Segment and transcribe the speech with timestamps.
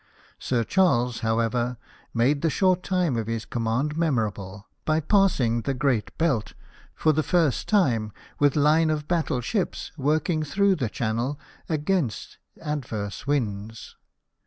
[0.39, 1.77] Sir Charles, however,
[2.11, 6.55] made the short time of his command memorable, by passing the Great Belt,
[6.95, 13.27] for the first time, with Hne of battle ships, working through the channel against adverse
[13.27, 13.95] winds.